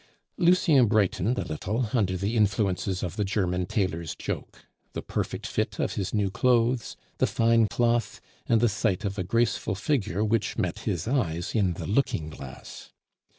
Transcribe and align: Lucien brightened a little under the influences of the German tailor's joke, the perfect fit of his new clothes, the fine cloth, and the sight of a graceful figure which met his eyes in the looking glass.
Lucien 0.39 0.87
brightened 0.87 1.37
a 1.37 1.43
little 1.45 1.91
under 1.93 2.17
the 2.17 2.35
influences 2.35 3.03
of 3.03 3.17
the 3.17 3.23
German 3.23 3.67
tailor's 3.67 4.15
joke, 4.15 4.65
the 4.93 5.01
perfect 5.03 5.45
fit 5.45 5.77
of 5.77 5.93
his 5.93 6.11
new 6.11 6.31
clothes, 6.31 6.97
the 7.19 7.27
fine 7.27 7.67
cloth, 7.67 8.19
and 8.47 8.61
the 8.61 8.67
sight 8.67 9.05
of 9.05 9.19
a 9.19 9.23
graceful 9.23 9.75
figure 9.75 10.23
which 10.23 10.57
met 10.57 10.79
his 10.89 11.07
eyes 11.07 11.53
in 11.53 11.73
the 11.73 11.85
looking 11.85 12.31
glass. 12.31 12.89